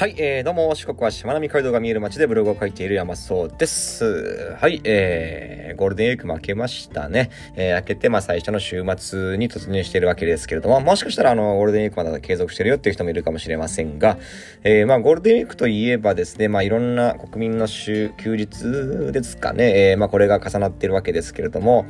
[0.00, 4.56] はい、えー、どうも、四国はしまなみ海道が見える街でブログを書いている山そうです。
[4.58, 7.28] はい、えー、ゴールデンウィーク負けましたね。
[7.54, 14.16] えー、明けて、まあ、最初の週末に突入しているわけですけれども、もしかしたら、あの、ゴールデンウィークまだ継続してるよっていう人もいるかもしれませんが、
[14.64, 21.84] えー、まあ、ゴールデンウィークといえばですね、まあ、いろんな国民の週、休日ですかね、えー、まあ、これが重なっているわけですけれども、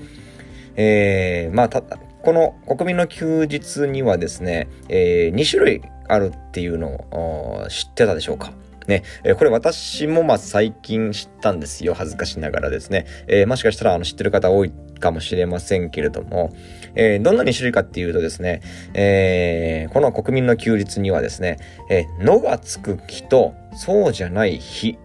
[0.75, 5.83] えー、まあ、た、この国民の休日にはですね、えー、2種類
[6.13, 8.53] あるっていうのを知ってたでしょうか？
[8.87, 11.95] ね、え、これ私もまあ最近知ったんですよ。
[11.95, 13.07] 恥ずかしながらですね。
[13.29, 16.53] えー、もしかしたらあの知ってる方多いかもしれませんけれども、
[16.95, 18.63] えー、どんな2種類かっていうとですね、
[18.95, 24.99] えー、この国民の休日にはですね、えー、のがつく日とそうじゃない日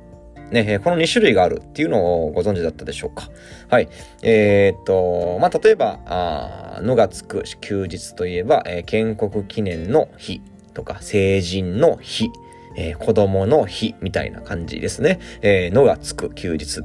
[0.52, 3.30] ね、この2種類があるっていうのをご存知だったでしょうか？
[3.68, 3.90] はい。
[4.22, 10.42] えー、っと、まあ、例えば、あのがつく休日といえば、え、建国記念の日
[10.76, 12.30] とか、成人の日、
[12.76, 15.20] えー、子供の日みたいな感じですね。
[15.42, 16.84] えー、のがつく休日。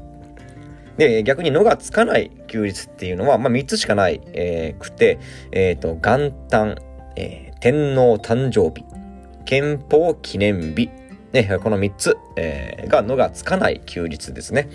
[0.96, 5.18] で、逆にのがつかない休日っていうのは、まあ、3つしかない、えー、くて、
[5.52, 6.76] えっ、と、元旦、
[7.16, 8.84] えー、天皇誕生日、
[9.44, 10.90] 憲法記念日、
[11.32, 14.68] ね、この3つ、えー、がのがつかない休日ですね。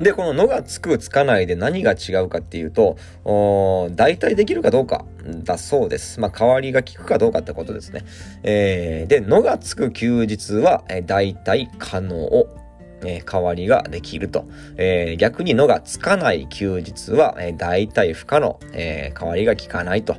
[0.00, 5.04] で、こののがつくつかないで何が違うかっていうと、代替できるかどうか
[5.44, 6.18] だそうです。
[6.20, 8.04] まあ、代わりが効くかどうかってことですね。
[8.42, 12.46] えー、で、のがつく休日は、えー、代替可能。
[13.02, 14.44] えー、代わりができると。
[14.76, 18.58] えー、逆にのがつかない休日は、えー、代替不可能。
[18.72, 20.16] えー、代わりが効かないと。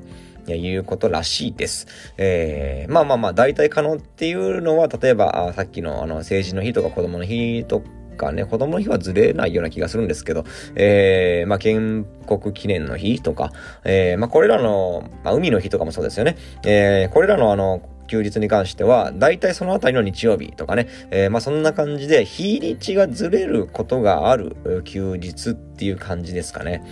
[0.48, 1.88] いうことらしいです。
[2.18, 8.01] えー、まあまあまあ、代替可能っていうのは、例えば、あさっきのあの、成人の日とか子供の日とか
[8.31, 10.44] ね、子供の日はずれないような気がするんですけど、
[10.75, 13.52] えー、まあ、建国記念の日とか、
[13.83, 16.38] えー、まあ、これらの、まあ、海の日とかもそうですよね。
[16.64, 26.83] えー、これらのあの、休日に関しては、大体そのあたりの日曜日とかね、えー、まあそんな感じで、日にちがずれることがある休日っていう感じですかね。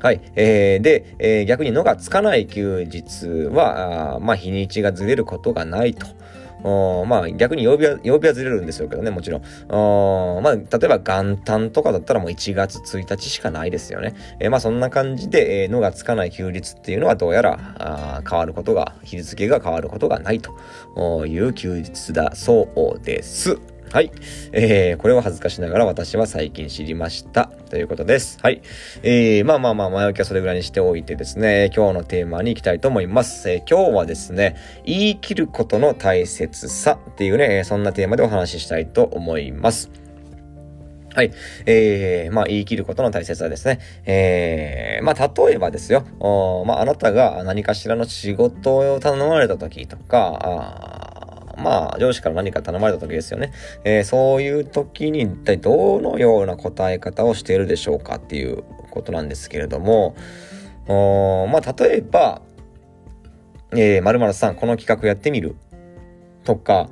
[0.00, 0.20] はい。
[0.36, 6.06] えー、で、えー、逆にのがつかない休日は、あまあ、日にちがずれることがないと。
[6.62, 9.42] まあ逆に曜日は、曜日はずれるんですよけどね、もちろん。
[10.42, 14.14] まあ例えば元旦とかだったらもう1月1日しかないですよね。
[14.40, 23.58] えー、まあそんな感じで、えー、のがつかない休日っていうのはどうやらあ変わることが、日付が変わることがないという休日だそうです。
[23.90, 24.10] はい。
[24.52, 27.46] えー、これを恥ずかしながら私は最近知りました。
[27.70, 28.38] ということです。
[28.42, 28.60] はい。
[29.02, 33.50] えー、まあまあまあ、前置きはそれぐらいにしておいてですね、今日のテーマに行きたいと思います。
[33.50, 39.90] えー、今日はですね、言い切ることの大切さっていうね、そんなテーマでお話ししたいと思います。
[41.14, 41.32] はい。
[41.66, 43.80] えー、まあ、言い切ることの大切さですね。
[44.04, 46.04] えー、まあ、例えばですよ。
[46.66, 51.07] まあ、あなたが何かしらの仕事を頼まれた時とか、
[51.58, 53.52] まあ、上司から何か頼まれた時ですよね。
[53.84, 60.14] えー、そういう時に一体どのような答え方をしているでしょうかっていうことなんですけれども、
[60.88, 62.42] まあ、例えば、
[63.72, 65.56] えー、〇〇さん、この企画やってみる
[66.44, 66.88] とか、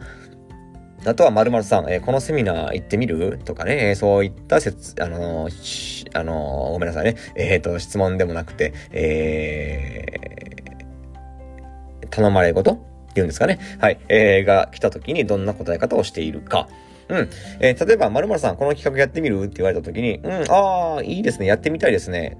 [1.06, 7.16] あとは〇〇さん、えー、このセミナー行ってみるとかね、えー、そういった説、あのー、あのー、ごめんなさいね。
[7.36, 12.78] えっ、と、質問でもなくて、えー、頼まれ事
[13.16, 13.58] 言うんですかね。
[13.78, 13.98] はい。
[14.08, 16.68] えー、が来た時にどんな答え方をしているか。
[17.08, 17.28] うん。
[17.60, 19.42] えー、例えば、〇〇さん、この企画やってみる？
[19.44, 21.46] って言われた時に、うん、ああ、いいですね。
[21.46, 22.36] やってみたいですね。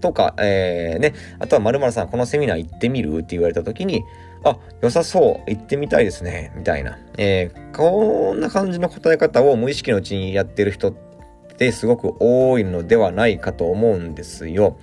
[0.00, 1.14] とか、えー、ね。
[1.38, 3.16] あとは、〇〇さん、このセミナー行ってみる？
[3.16, 4.02] って言われた時に、
[4.44, 5.50] あ、良さそう。
[5.50, 6.52] 行ってみたいですね。
[6.56, 6.98] みたいな。
[7.16, 10.94] えー、こんな感じの答え方を無意識のうちにやってる人っ
[11.56, 14.78] てすごく多いのではないかと思うんですよ。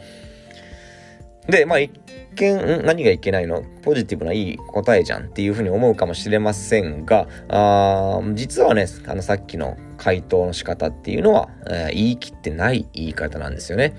[1.48, 1.92] で、まあ一
[2.36, 3.64] 見、何がいけないの？
[3.84, 13.96] ポジティブないい答えじゃんっていうふうに思うかもしれませんが、あ実はね、あのさっきの回答の仕方っていうのは、えー、言い切ってない言い方なんですよね。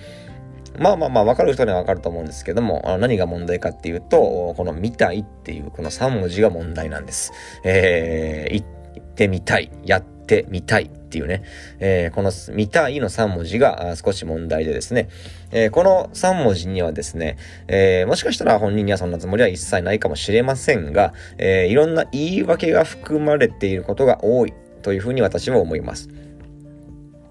[0.79, 7.33] まあまあまあ、わかる人にはわかると思うんですけども、何が問題かっていうと、この見たいっていうこの3文字が問題なんです。
[7.65, 11.45] えー、行ってみたい、やっててみたいっていうね、
[11.79, 15.09] えー、この見たいの3文字が少し問題でですね、
[15.51, 17.39] えー、この3文字にはですね、
[17.69, 24.53] えー、もしかしたら本人にはそんなつもりは一切ないかもしれませんが、えいろんな言い訳が含まれていることが多い
[24.83, 26.09] というふうに私は思います。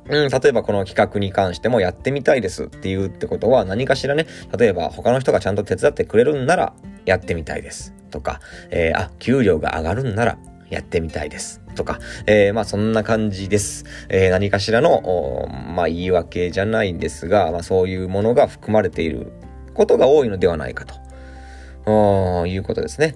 [0.07, 4.27] うん、例えばこの企画に関してもやってみたいですっていうってことは何かしらね、
[4.57, 6.73] 例えば他の人がちゃんと手伝ってくれるんなら
[7.05, 8.39] やってみたいですとか、
[8.69, 10.37] えー、あ、給料が上がるんなら
[10.69, 11.64] やってみたいです。
[11.75, 13.85] とか、えー、まあそんな感じです。
[14.09, 19.31] えー、何かしらの、まあ言い訳じゃないんですが、まあそういうものが含まれている
[19.73, 20.85] ことが多いのではないか
[21.85, 23.15] と、いうことですね。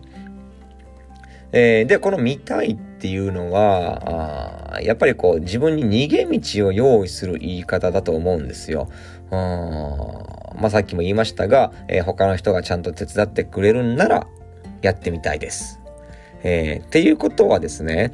[1.51, 8.89] えー、で、この見たいっていうのは、あやっぱりこう自分に逃げ道を用意する言い方だと思うんですよ。
[9.31, 14.27] まあ、さっきも言いましたが、えー、他の人がちゃんと手伝ってくれるんなら
[14.81, 15.79] やってみたいです。
[16.43, 18.11] えー、っていうことはですね、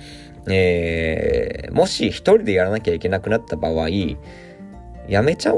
[0.50, 3.90] えー、もし一人でやらなきゃいけなくなった場合、
[5.08, 5.54] やめちゃ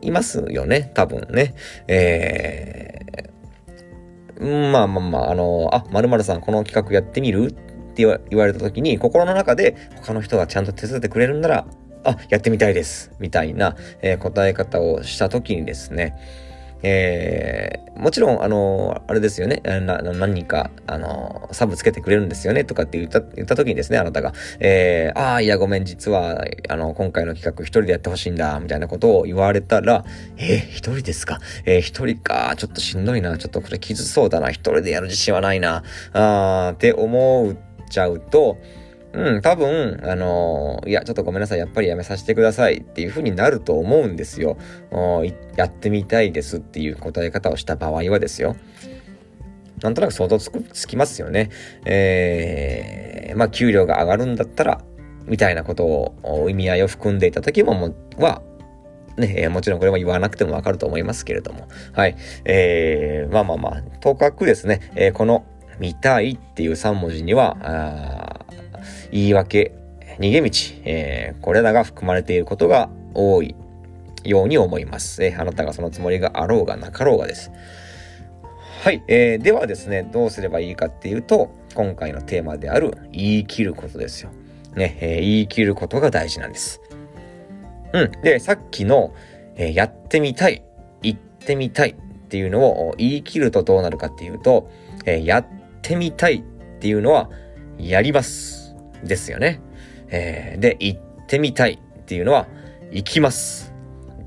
[0.00, 1.54] いますよね、多分ね。
[1.86, 7.50] えー、まあまあまあ、あの、あ、まるさんこの企画やってみる？
[7.92, 11.66] って言われた時に、心の中で他の人がちゃんと手伝ってくれるんなら、
[12.04, 13.12] あ、やってみたいです。
[13.20, 16.16] みたいな、えー、答え方をした時にですね、
[16.82, 19.60] えー、もちろん、あの、あれですよね。
[19.64, 22.64] な何人か、あの、サブつけてくれるんですよね。
[22.64, 30.04] とかって言った、言った時にですね、あなたが、えー、ああ、いや、ごめん、実は、あの、今回の企画一人でやってほしいんだ、みたいなことを言われたら、
[30.36, 31.38] えー、一人ですか？
[31.64, 38.58] えー、一人か、ちょっとしんどいな、ちょっとこれきつそうだな、一人でやる自信はないな、あーって思っちゃうと、
[39.12, 44.56] うん、多分、あのー、いや、ちょっとごめんなさい、やっぱりやめさせてくださいっていう風になると思うんですよ。
[45.56, 48.56] やってみたいですっていう答え方をした場合はですよ。
[49.82, 51.50] なんとなく想像つくつきますよね。
[51.84, 54.80] えー、まあ、給料が上がるんだったら、
[55.26, 58.42] みたいなことを、意味合いを含んでいた時も、もは、
[59.18, 61.68] ね、えー、もちろんこれは言わなくてもわかると思いますけれども。
[61.92, 62.16] はい。
[62.44, 65.44] えー、まあまあまあ、とかくですね、えー、この、
[65.78, 68.41] 見たいっていう3文字には、あ
[69.12, 69.72] 言い訳、
[70.18, 70.50] 逃げ道、
[70.84, 73.54] えー、これらが含まれていることが多い
[74.24, 75.22] ように思います。
[75.24, 77.50] えー、あなたがそのつもりがあろうがなかろうがです。
[78.82, 84.30] はい、えー、ではですね、どうすればいいかっていうと、今回のテーマである言い切ることですよ。
[84.74, 86.80] ね、えー、言い切ることが大事なんです。
[87.92, 88.10] うん。
[88.22, 89.14] で、さっきの、
[89.56, 90.64] えー、やってみたい、
[91.02, 91.94] 言ってみたいっ
[92.28, 94.70] ていうのを言い切るとどうなるかっていうと、
[95.04, 95.46] えー、やっ
[95.82, 96.42] てみたいっ
[96.80, 97.30] ていうのは、
[97.78, 98.61] やります。
[99.02, 99.60] ですよね。
[100.08, 102.46] えー、で、行ってみたいっていうのは、
[102.90, 103.72] 行きます。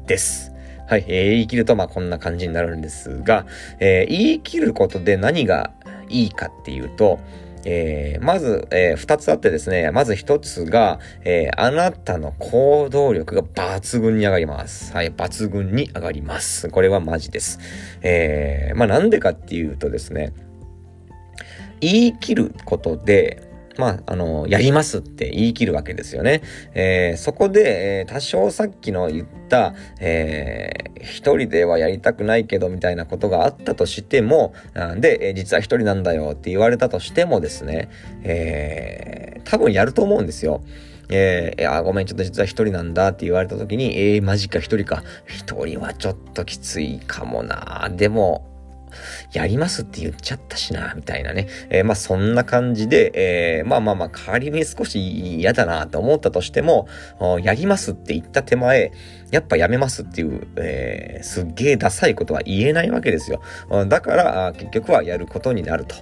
[0.08, 0.52] です。
[0.88, 3.46] はい、えー、言い切ると、まあこんな感じになるんですが、
[3.80, 5.72] えー、言い切ることで何が
[6.10, 7.20] いいかっていうと、
[7.66, 14.94] えー、まず、えー、二つあってですね、まず一つが、えー、あなたの行動力が抜群に上がります。
[14.94, 16.70] はい、抜群に上がります。
[16.70, 17.60] これはマジです。
[18.04, 20.34] えー、まあなんでかっていうとですね、
[21.82, 23.42] 言い切ることで、
[23.78, 26.42] まあ、あの、やりますって言い切るわけですよね。
[26.74, 34.54] えー、そこで、えー、多少さっきの言った、えー、一人ではやりたくないけどみたいなことがあったとしても、
[34.98, 37.90] で、えー、実は一人なんだよって言われたとしてもですね、
[38.24, 40.64] えー、多分やると思うんですよ。
[41.10, 45.04] えー、いや、ごめん、ちょっと実は一人なんだって言われた時に、えー、マジか一人か。
[45.26, 47.90] 一人はちょっときついかもな。
[47.96, 48.55] でも、
[49.32, 51.48] やりますって言っちゃったしな、みたいなね。
[51.70, 53.12] えー、まあそんな感じで、
[53.60, 56.88] えー、まあまあまあ仮に少し嫌だなと思ったとしても、
[57.42, 58.92] やりますって言った手前、
[59.32, 63.42] やっぱやめますっていう、えー、すっげえダサいことは言えないわけですよ。
[63.88, 65.96] だから、結局はやることになると。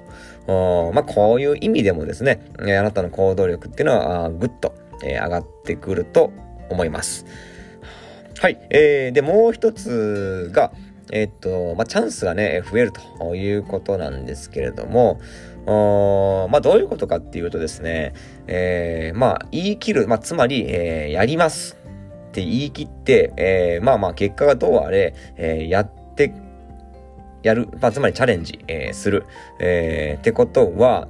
[0.93, 6.31] まあこういう意味でもですね、あなたの行動力っていうのはぐっと、えー、上がってくると
[6.69, 7.25] 思います。
[8.39, 8.59] はい。
[8.71, 10.73] えー、で、もう一つが、
[11.11, 15.19] えっと、まあ、チャンスがね、増えるということなんですけれども、
[15.65, 18.13] まあ、どういうことかっていうとですね、
[18.47, 21.77] えー、まあ、言い切る、まあ、つまり、えー、やります
[22.29, 26.33] って言い切って、えー、まあまあ、結果がどうあれ、えー、やって
[27.43, 29.25] やる、まあ、つまりチャレンジ、えー、する、
[29.59, 31.07] えー、ってことは、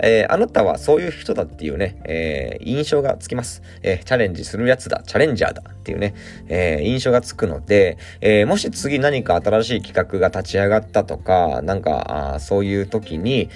[0.00, 3.62] えー、あなたはそういう人だっていうね、えー、印象がつきます。
[3.82, 6.14] えー、チャレンジするやつだ、チャレンジャーだっていうね、
[6.48, 13.48] え印象がつくので、えもし次何か新しい企画が立ち上がったとか、なんか、あそういう時に、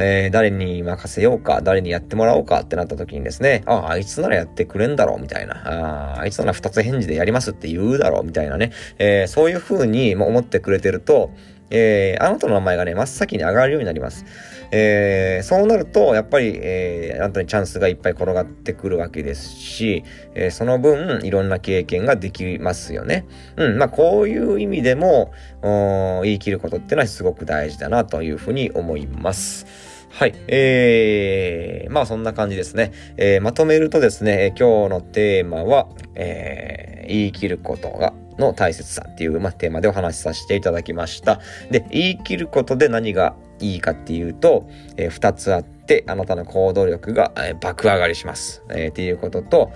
[0.00, 6.14] え、誰に任せようか、誰にやってもらおうかってなった時にですね、あ、あいつならやってくれんだろう、みたいな。
[6.16, 8.72] ああいつなら二つ返事でやりますって言うだろう、みたいなね。
[8.98, 11.30] え、そういう風に思ってくれてると、
[11.70, 14.24] え、あなたの名前がね、真っ先に上がるようになります。
[14.70, 23.26] えー、そうなると、やっぱり、えー、あなたにチャンスがいっぱい転がってくるわけですし、えー、その分、いろんな経験ができますよね。
[23.56, 25.32] うん、まあ、こういう意味でも、
[25.62, 29.66] 言い切ることってのはすごく大事だなというふうに思います。
[30.10, 30.34] はい。
[30.48, 32.92] えー、まあそんな感じですね。
[33.16, 41.40] えー、まとめるとですね、今日のテーマは、えー、言い切ることがの大切さっていう、まあ、テーマでお話しさせていただきました。
[41.70, 48.62] で、言い切ることで何がいいかっていうと、えー、2つあって、あなたの行動力が、えー、爆上がりします。
[48.70, 49.72] えー、っていうことと、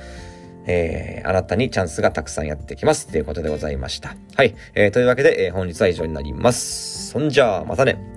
[0.66, 3.08] えー、あなたにチャンスがたくさんやってきます。
[3.08, 4.16] ということでございました。
[4.36, 4.54] はい。
[4.74, 7.08] えー、というわけで、えー、本日は以上になります。
[7.08, 8.12] そんじゃあ、またね。